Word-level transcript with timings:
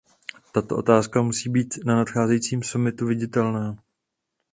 Tato 0.51 0.77
otázka 0.77 1.21
musí 1.21 1.49
být 1.49 1.79
na 1.85 1.95
nadcházejícím 1.95 2.63
summitu 2.63 3.05
viditelná. 3.05 3.77